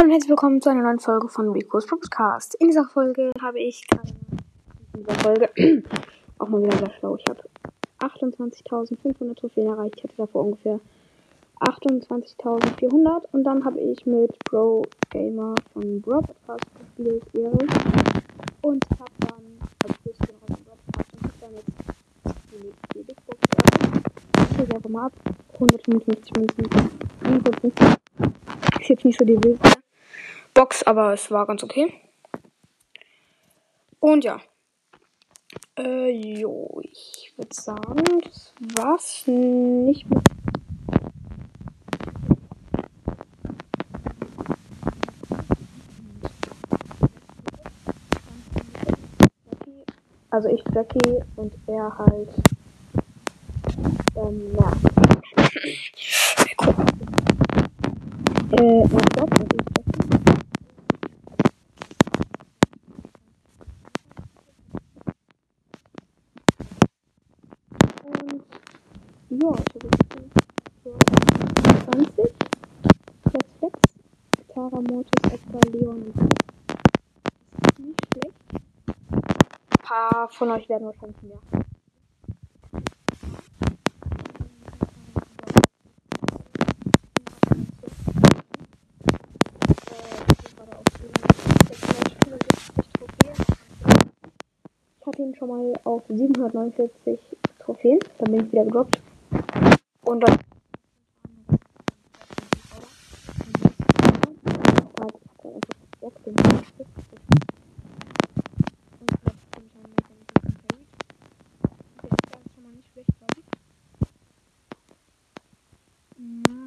Hallo 0.00 0.06
und 0.06 0.12
herzlich 0.12 0.30
willkommen 0.30 0.62
zu 0.62 0.70
einer 0.70 0.82
neuen 0.82 0.98
Folge 0.98 1.28
von 1.28 1.50
Rico's 1.50 1.86
Podcast. 1.86 2.54
In 2.54 2.68
dieser 2.68 2.86
Folge 2.86 3.32
habe 3.38 3.60
ich 3.60 3.82
in 4.94 5.04
dieser 5.04 5.14
Folge 5.20 5.50
auch 6.38 6.48
mal 6.48 6.62
wieder 6.62 6.78
sehr 6.78 6.90
schlau. 6.98 7.16
Ich 7.16 7.24
habe 7.28 7.42
28.500 8.00 9.34
Trophäen 9.36 9.66
erreicht. 9.66 9.96
Ich 9.98 10.04
hatte 10.04 10.14
davor 10.16 10.46
ungefähr 10.46 10.80
28.400 11.60 13.26
und 13.32 13.44
dann 13.44 13.62
habe 13.62 13.78
ich 13.78 14.06
mit 14.06 14.42
Pro 14.46 14.86
Gamer 15.10 15.54
von 15.74 16.00
Bro 16.00 16.22
Podcast 16.22 16.64
gespielt, 16.78 17.22
Ehre. 17.34 17.58
Und 18.62 18.82
habe 18.92 19.12
dann, 19.18 19.68
also 19.82 19.94
plus 20.02 20.16
den 20.16 20.36
raus 20.40 20.58
Bro 20.64 20.76
Podcast 20.86 21.12
und 21.12 21.22
habe 21.24 21.34
dann 21.42 21.52
jetzt 21.52 21.68
die, 22.54 22.98
die 22.98 23.02
Big 23.02 23.26
Box 23.26 23.38
geöffnet. 23.50 24.04
Ich 24.50 24.58
hole 24.60 24.76
einfach 24.76 24.88
mal 24.88 25.06
ab. 25.08 25.12
155 25.52 26.32
Münzen. 26.36 26.90
51. 27.22 27.72
Ist 28.80 28.88
jetzt 28.88 29.04
nicht 29.04 29.18
so 29.18 29.26
die 29.26 29.36
wilde 29.44 29.79
Box, 30.60 30.82
aber 30.82 31.14
es 31.14 31.30
war 31.30 31.46
ganz 31.46 31.64
okay. 31.64 31.90
Und 33.98 34.24
ja. 34.24 34.42
Äh, 35.78 36.10
jo, 36.10 36.82
ich 36.82 37.32
würde 37.34 37.54
sagen, 37.54 38.04
das 38.22 38.52
war's 38.76 39.26
nicht 39.26 40.04
mit. 40.10 40.20
Also 50.28 50.50
ich 50.50 50.62
Jackie 50.74 51.22
und 51.36 51.54
er 51.68 51.96
halt. 51.96 52.28
Ähm, 54.14 54.54
ja. 54.58 54.72
äh, 58.58 58.82
er 58.82 58.88
Bob 58.88 59.40
und 59.40 59.54
ich 59.54 59.54
Jackie. 59.54 59.70
Und 69.29 69.29
ja, 69.42 69.54
jetzt 69.56 69.90
so 70.84 70.98
20. 71.92 72.14
Flex 73.30 73.46
Flex. 73.58 73.80
Tara, 74.54 74.80
Mortis, 74.80 75.32
Edgar, 75.32 75.62
Leon 75.72 76.12
Das 76.14 77.72
ist 77.72 77.78
nicht 77.78 78.06
schlecht. 78.12 78.34
Ein 79.10 79.82
paar 79.82 80.28
von 80.28 80.50
euch 80.50 80.68
werden 80.68 80.86
wahrscheinlich 80.86 81.22
mehr. 81.22 81.38
Ich 95.00 95.06
hatte 95.06 95.22
ihn 95.22 95.34
schon 95.34 95.48
mal 95.48 95.72
auf 95.84 96.02
749 96.08 97.18
Trophäen. 97.58 97.98
Dann 98.18 98.32
bin 98.32 98.46
ich 98.46 98.52
wieder 98.52 98.64
gedroppt. 98.64 99.00
Und 100.10 100.18
dann. 100.18 100.36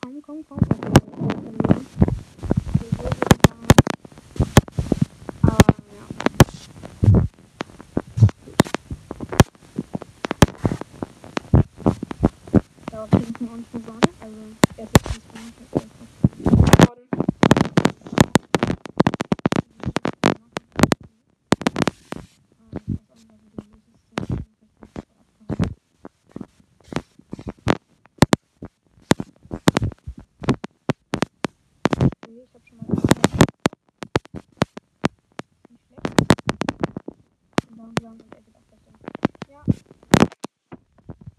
Komm, 0.00 0.22
komm, 0.22 0.44
komm. 0.48 0.58
Aber 5.42 5.74
ja. 5.90 6.04
Mir 13.04 13.10
auch 13.10 13.56
nicht 13.56 13.74
mehr 13.74 13.82
sagen. 13.82 14.00
Also, 14.20 14.36
er 14.78 14.84
ist 14.84 14.92
jetzt 14.94 15.34
nicht. 15.34 15.54
Ich 32.26 32.54
hab 32.54 32.62
schon 32.66 32.78
mal 32.78 32.86
nicht 32.88 33.02
schlecht. 33.02 33.34
Und 37.70 37.78
dann 37.78 37.92
sagen 38.00 38.18
wir, 38.18 38.26
er 38.30 38.42
geht 38.42 38.54
auch 38.54 38.66
besser. 38.70 38.92
Ja. 39.50 39.60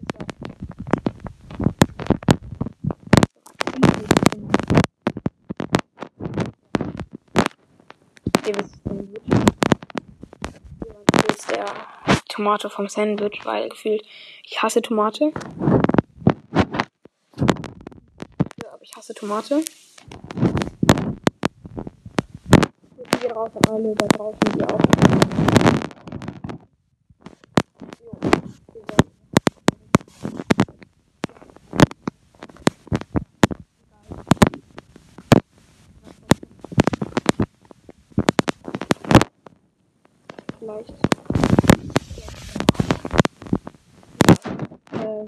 Ist 0.00 0.14
ja 0.14 0.20
Ihr 8.46 8.56
wisst 8.56 8.82
Sandwich. 8.84 9.22
Hier 10.82 11.30
ist 11.30 11.49
der 11.60 12.20
Tomate 12.28 12.70
vom 12.70 12.88
Sandwich, 12.88 13.40
weil 13.44 13.68
gefühlt 13.68 14.02
ich 14.44 14.62
hasse 14.62 14.82
Tomate. 14.82 15.32
Aber 18.72 18.82
ich 18.82 18.92
hasse 18.96 19.14
Tomate. 19.14 19.62
Gehen 23.20 23.32
raus 23.32 23.50
an 23.66 23.74
alle 23.74 23.94
da 23.94 24.06
draußen, 24.06 24.38
die 24.54 24.64
auch. 24.64 24.80
Vielleicht. 40.58 40.94
Ja, 44.92 45.22
äh, 45.22 45.26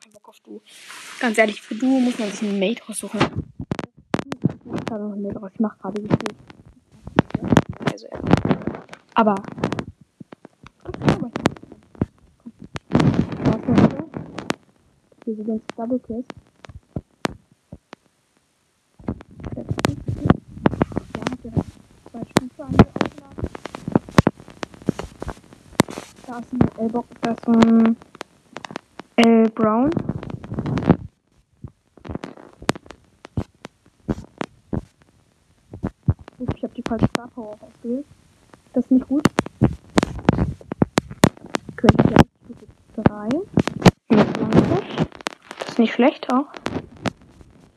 kein 0.00 0.12
Bock 0.12 0.28
auf 0.28 0.40
du. 0.40 0.60
Ganz 1.20 1.36
ehrlich, 1.36 1.60
für 1.60 1.74
du 1.74 1.86
muss 1.86 2.18
man 2.18 2.30
sich 2.30 2.42
einen 2.42 2.58
Mate 2.60 2.82
raussuchen. 2.88 3.20
Ich 3.20 4.64
mach 4.64 4.84
gerade 4.84 5.04
noch 5.04 5.12
einen 5.12 5.22
Mate 5.22 5.38
raus. 5.38 5.50
Ich 5.52 5.60
mach 5.60 5.78
gerade 5.78 6.00
gefühlt. 6.02 6.34
Also, 7.92 8.06
ja. 8.06 8.20
Aber. 9.14 9.34
Hier 15.24 15.34
sind 15.34 15.48
jetzt 15.48 15.78
Double 15.78 15.98
Kills. 15.98 16.26
Da 26.26 26.38
ist 26.40 26.52
ein 26.52 26.60
L-Bock, 26.78 27.06
da 27.22 27.32
ist 27.32 27.48
ein 27.48 27.96
L 29.16 29.50
Brown. 29.50 29.90
Ups, 36.38 36.54
ich 36.54 36.62
habe 36.62 36.74
die 36.74 36.82
falsche 36.86 37.06
Star 37.08 37.27
Power 37.38 37.56
ausgewählt. 37.60 38.04
Das 38.72 38.84
ist 38.84 38.90
nicht 38.90 39.06
gut. 39.06 39.22
Könnte 41.76 42.02
vielleicht 42.02 42.26
Stufe 42.44 42.66
3. 43.04 43.28
Mit 44.08 44.36
Langfisch. 44.40 44.96
Das 45.60 45.68
ist 45.68 45.78
nicht 45.78 45.94
schlecht 45.94 46.28
auch. 46.32 46.46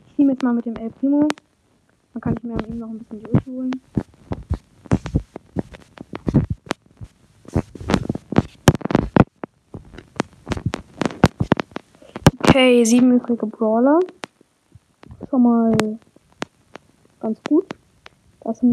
Ich 0.08 0.16
ziehe 0.16 0.28
jetzt 0.28 0.42
mal 0.42 0.54
mit 0.54 0.66
dem 0.66 0.76
El 0.78 0.90
Primo. 0.90 1.28
Dann 2.14 2.22
kann 2.22 2.36
ich 2.36 2.44
mir 2.44 2.54
an 2.54 2.66
ihm 2.66 2.80
noch 2.80 2.90
ein 2.90 2.98
bisschen 2.98 3.22
durchholen. 3.22 3.72
Okay, 12.40 12.84
sieben 12.84 13.12
übrige 13.12 13.46
Brawler. 13.46 14.00
Schon 15.30 15.44
mal 15.44 16.00
ganz 17.20 17.40
gut. 17.48 17.68
Da 18.40 18.50
ist 18.50 18.64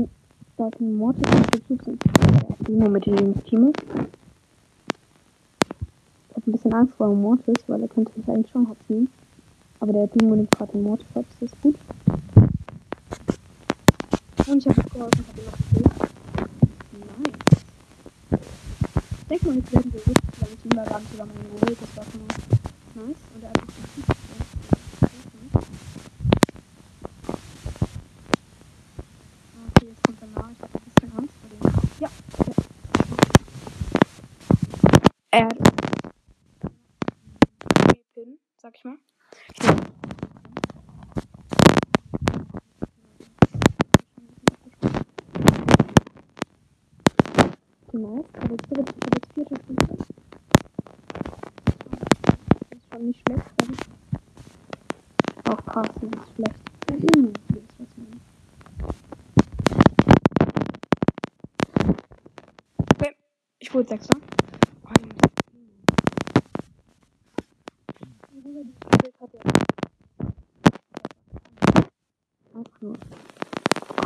ein 0.58 0.96
Mortis 0.96 1.22
und 1.30 1.50
Bezug 1.52 1.84
sind 1.84 2.02
Primo 2.64 2.88
mit 2.88 3.06
dem 3.06 3.44
Team. 3.44 3.72
Ich 6.28 6.34
habe 6.34 6.46
ein 6.46 6.52
bisschen 6.52 6.74
Angst 6.74 6.94
vor 6.96 7.14
Mortis, 7.14 7.54
weil 7.68 7.82
er 7.82 7.88
könnte 7.88 8.10
mich 8.16 8.28
eigentlich 8.28 8.50
schon 8.50 8.68
hotzen. 8.68 9.08
Aber 9.78 9.92
der 9.92 10.08
Primo 10.08 10.34
nimmt 10.34 10.50
gerade 10.50 10.72
den 10.72 10.82
Mortis 10.82 11.06
ab, 11.14 11.24
das 11.38 11.52
ist 11.52 11.62
gut. 11.62 11.76
Und 14.48 14.58
ich 14.58 14.68
habe 14.68 14.82
geholfen, 14.90 15.24
habe 15.28 15.40
ihn 15.40 15.46
noch 15.46 15.56
gekillt. 15.58 15.86
Nice. 17.20 17.64
Ich 19.20 19.28
denke 19.28 19.46
mal, 19.46 19.56
jetzt 19.56 19.72
werden 19.72 19.92
wir 19.92 20.00
richtig, 20.00 20.40
weil 20.40 20.48
ich 20.48 20.70
gar 20.74 20.98
nicht 20.98 21.10
zusammen 21.12 21.32
geholt. 21.34 21.78
Das 21.80 21.96
war 21.96 22.04
schon 22.04 22.20
mal 22.26 22.48
sag 38.68 38.76
ich 38.76 38.84
mal. 38.84 38.98
Nice, 47.92 48.26
aber 48.40 48.50
jetzt 48.52 48.70
wird 48.70 48.88
es 48.88 48.94
jetzt 49.14 49.32
vierte 49.34 49.54
Stufe. 49.56 49.96
Das 52.70 52.78
ist 52.78 52.88
schon 52.92 53.06
nicht 53.06 53.20
schlecht, 53.26 53.42
ich. 53.62 53.78
Auch 55.50 55.64
krass, 55.66 55.88
das 56.00 56.10
ist 56.10 56.34
schlecht. 56.34 56.60
Mhm. 57.16 57.32
Das 57.48 57.62
Okay, 62.96 63.14
ich 63.58 63.74
wurde 63.74 63.88
Sechster. 63.88 64.16
Nur 72.80 72.96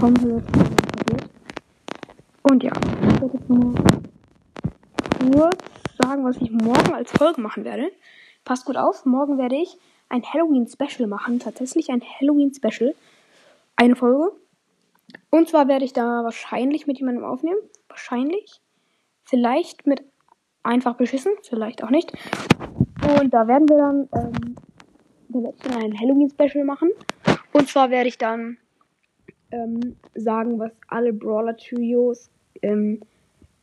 komplett. 0.00 0.44
Und 2.44 2.62
ja, 2.62 2.72
ich 2.72 3.20
werde 3.20 3.36
jetzt 3.36 3.48
nur 3.50 3.74
kurz 5.30 5.56
sagen, 6.02 6.24
was 6.24 6.36
ich 6.38 6.50
morgen 6.50 6.94
als 6.94 7.12
Folge 7.12 7.40
machen 7.40 7.64
werde. 7.64 7.90
Passt 8.44 8.64
gut 8.64 8.76
auf, 8.76 9.04
morgen 9.04 9.38
werde 9.38 9.56
ich 9.56 9.76
ein 10.08 10.22
Halloween-Special 10.22 11.08
machen. 11.08 11.38
Tatsächlich 11.38 11.90
ein 11.90 12.02
Halloween-Special. 12.02 12.94
Eine 13.76 13.96
Folge. 13.96 14.32
Und 15.30 15.48
zwar 15.48 15.68
werde 15.68 15.84
ich 15.84 15.92
da 15.92 16.24
wahrscheinlich 16.24 16.86
mit 16.86 16.98
jemandem 16.98 17.24
aufnehmen. 17.24 17.58
Wahrscheinlich. 17.88 18.60
Vielleicht 19.24 19.86
mit 19.86 20.02
einfach 20.62 20.94
beschissen, 20.94 21.32
vielleicht 21.42 21.82
auch 21.82 21.90
nicht. 21.90 22.12
Und 23.20 23.32
da 23.32 23.48
werden 23.48 23.68
wir 23.68 23.78
dann, 23.78 24.08
ähm, 24.14 24.56
da 25.28 25.42
werde 25.42 25.56
ich 25.56 25.62
dann 25.62 25.82
ein 25.82 25.98
Halloween-Special 25.98 26.64
machen. 26.64 26.90
Und 27.52 27.68
zwar 27.68 27.90
werde 27.90 28.08
ich 28.08 28.18
dann 28.18 28.58
ähm, 29.50 29.96
sagen, 30.14 30.58
was 30.58 30.72
alle 30.88 31.12
Brawler-Trios, 31.12 32.30
ähm, 32.62 33.00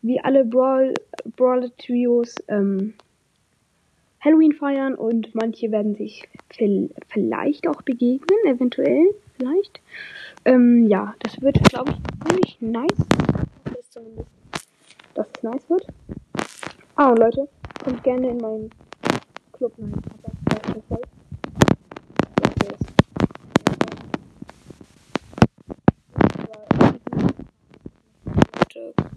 wie 0.02 0.20
alle 0.20 0.46
Brawl, 0.46 0.94
Brawler-Trios 1.36 2.36
ähm, 2.48 2.94
Halloween 4.22 4.54
feiern 4.54 4.96
und 4.96 5.34
manche 5.34 5.72
werden 5.72 5.96
sich 5.96 6.28
vielleicht 7.08 7.68
auch 7.68 7.82
begegnen, 7.84 8.38
eventuell, 8.46 9.14
vielleicht. 9.38 9.80
Ähm, 10.46 10.88
ja, 10.88 11.16
das 11.20 11.42
wird, 11.42 11.62
glaube 11.70 11.92
ich, 11.92 12.28
ziemlich 12.28 12.58
nice. 12.62 13.08
Zumindest, 13.90 14.28
dass 15.16 15.28
es 15.36 15.44
nice 15.44 15.70
wird. 15.70 15.88
Ah, 16.96 17.10
und 17.12 17.20
Leute, 17.20 17.48
kommt 17.84 18.04
gerne 18.04 18.30
in 18.30 18.38
meinen 18.38 18.70
Club. 19.54 19.74
Aber 19.80 20.32
das 20.46 20.78
ist. 20.78 20.90
Ja, 20.90 20.98
der 28.76 28.90
ist- 28.90 29.10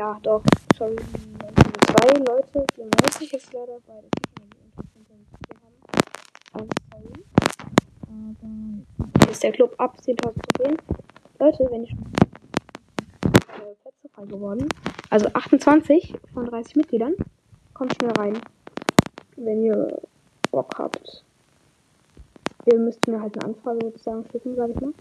Ja, 0.00 0.18
doch, 0.22 0.42
sorry. 0.78 0.96
Zwei 0.96 2.18
Leute, 2.20 2.64
94 2.74 3.34
ist 3.34 3.52
leider 3.52 3.76
bei 3.86 4.00
der 4.00 4.08
haben. 6.54 6.68
sorry. 6.90 7.12
Aber 9.18 9.30
ist 9.30 9.42
der 9.42 9.52
Club 9.52 9.74
ab 9.76 9.98
10.000 10.02 10.16
Trophäen. 10.16 10.78
Leute, 11.38 11.68
wenn 11.70 11.84
ich 11.84 11.94
frei 14.14 14.24
geworden. 14.24 14.66
Also 15.10 15.28
28 15.34 16.14
von 16.32 16.46
30 16.46 16.76
Mitgliedern. 16.76 17.14
Kommt 17.74 17.94
schnell 17.96 18.12
rein. 18.12 18.40
Wenn 19.36 19.64
ihr 19.64 20.00
Bock 20.50 20.78
habt. 20.78 21.26
Ihr 22.72 22.78
müsst 22.78 23.06
mir 23.06 23.20
halt 23.20 23.34
eine 23.36 23.54
Anfrage 23.54 23.80
sozusagen 23.82 24.24
schicken, 24.32 24.56
sag 24.56 24.70
ich 24.70 24.80
mal. 24.80 24.94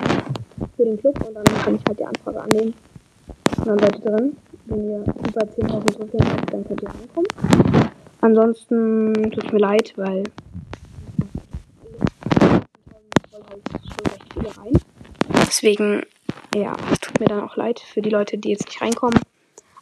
Für 0.75 0.83
den 0.83 0.99
Club 0.99 1.25
und 1.25 1.35
dann 1.35 1.45
kann 1.45 1.75
ich 1.75 1.85
halt 1.87 1.99
die 1.99 2.05
Anfrage 2.05 2.41
annehmen. 2.41 2.73
Und 3.59 3.65
dann 3.65 3.79
ihr 3.79 4.01
drin. 4.01 4.37
Wenn 4.69 4.87
ihr 4.87 4.99
über 4.99 5.41
10.000 5.41 5.95
Trophäen 5.95 6.31
habt, 6.31 6.53
dann 6.53 6.63
könnt 6.63 6.81
ihr 6.83 6.89
reinkommen. 6.89 7.27
Ansonsten 8.21 9.31
tut 9.31 9.51
mir 9.51 9.59
leid, 9.59 9.93
weil. 9.95 10.23
Deswegen, 15.27 16.03
ja, 16.53 16.75
es 16.91 16.99
tut 16.99 17.19
mir 17.19 17.25
dann 17.25 17.41
auch 17.41 17.55
leid 17.55 17.79
für 17.79 18.03
die 18.03 18.11
Leute, 18.11 18.37
die 18.37 18.49
jetzt 18.51 18.65
nicht 18.67 18.79
reinkommen. 18.79 19.19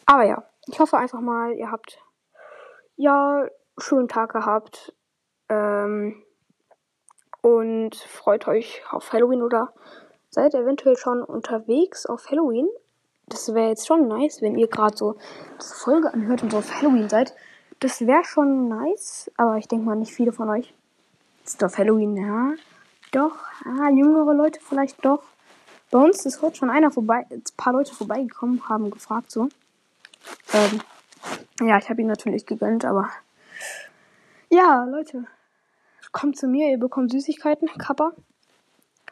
Aber 0.05 0.23
ja, 0.23 0.43
ich 0.67 0.79
hoffe 0.79 0.97
einfach 0.97 1.19
mal, 1.19 1.53
ihr 1.53 1.69
habt 1.69 1.99
ja 2.95 3.45
schönen 3.77 4.07
Tag 4.07 4.31
gehabt. 4.31 4.93
Ähm, 5.49 6.23
und 7.41 7.95
freut 7.95 8.47
euch 8.47 8.83
auf 8.91 9.11
Halloween 9.11 9.41
oder 9.41 9.73
seid 10.29 10.53
eventuell 10.53 10.95
schon 10.95 11.23
unterwegs 11.23 12.05
auf 12.05 12.29
Halloween. 12.29 12.69
Das 13.27 13.53
wäre 13.53 13.69
jetzt 13.69 13.87
schon 13.87 14.07
nice, 14.07 14.41
wenn 14.41 14.57
ihr 14.57 14.67
gerade 14.67 14.95
so 14.95 15.17
diese 15.61 15.75
Folge 15.75 16.13
anhört 16.13 16.43
und 16.43 16.51
so 16.51 16.57
auf 16.57 16.73
Halloween 16.73 17.09
seid. 17.09 17.33
Das 17.79 18.01
wäre 18.01 18.23
schon 18.23 18.69
nice, 18.69 19.29
aber 19.37 19.57
ich 19.57 19.67
denke 19.67 19.85
mal, 19.85 19.95
nicht 19.95 20.13
viele 20.13 20.31
von 20.31 20.49
euch 20.49 20.73
sind 21.43 21.63
auf 21.63 21.77
Halloween, 21.77 22.17
ja. 22.17 22.53
Doch, 23.11 23.35
ah, 23.65 23.89
jüngere 23.89 24.33
Leute 24.33 24.59
vielleicht 24.61 25.03
doch. 25.05 25.23
Bei 25.91 25.99
uns 25.99 26.25
ist 26.25 26.41
heute 26.41 26.57
schon 26.57 26.69
einer 26.69 26.91
vorbei, 26.91 27.25
ein 27.29 27.43
paar 27.55 27.73
Leute 27.73 27.93
vorbeigekommen, 27.93 28.67
haben 28.67 28.91
gefragt 28.91 29.31
so. 29.31 29.49
Ähm, 30.53 30.81
ja, 31.61 31.77
ich 31.77 31.89
habe 31.89 32.01
ihn 32.01 32.07
natürlich 32.07 32.45
gegönnt, 32.45 32.83
aber 32.83 33.09
ja, 34.49 34.85
Leute, 34.85 35.25
kommt 36.11 36.37
zu 36.37 36.47
mir, 36.47 36.69
ihr 36.69 36.79
bekommt 36.79 37.11
Süßigkeiten, 37.11 37.69
Kappa. 37.77 38.13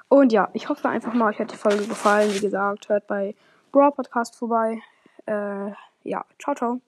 Und 0.07 0.31
ja, 0.31 0.49
ich 0.53 0.69
hoffe 0.69 0.89
einfach 0.89 1.13
mal, 1.13 1.29
euch 1.29 1.39
hat 1.39 1.51
die 1.51 1.57
Folge 1.57 1.85
gefallen. 1.85 2.33
Wie 2.33 2.39
gesagt, 2.39 2.89
hört 2.89 3.07
bei 3.07 3.35
Brawl 3.75 3.91
Podcast 3.91 4.37
vorbei. 4.37 4.81
Äh, 5.25 5.71
ja, 6.05 6.23
ciao, 6.39 6.55
ciao. 6.55 6.79